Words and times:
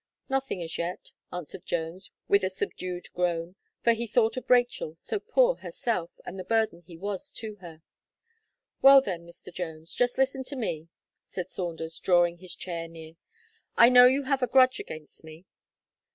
"Nothing 0.29 0.63
as 0.63 0.79
yet," 0.79 1.11
answered 1.31 1.63
Jones 1.67 2.09
with 2.27 2.43
a 2.43 2.49
subdued 2.49 3.11
groan, 3.13 3.55
for 3.83 3.93
he 3.93 4.07
thought 4.07 4.35
of 4.35 4.49
Rachel, 4.49 4.95
so 4.97 5.19
poor 5.19 5.57
herself, 5.57 6.09
and 6.25 6.39
the 6.39 6.43
burden 6.43 6.81
he 6.81 6.97
was 6.97 7.29
to 7.33 7.57
her. 7.57 7.83
"Well 8.81 9.01
then, 9.01 9.27
Mr. 9.27 9.53
Jones; 9.53 9.93
just 9.93 10.17
listen 10.17 10.43
to 10.45 10.55
me!" 10.55 10.89
said 11.27 11.51
Saunders, 11.51 11.99
drawing 11.99 12.39
his 12.39 12.55
chair 12.55 12.87
near, 12.87 13.13
"I 13.77 13.89
know 13.89 14.07
you 14.07 14.23
have 14.23 14.41
a 14.41 14.47
grudge 14.47 14.79
against 14.79 15.23
me." 15.23 15.45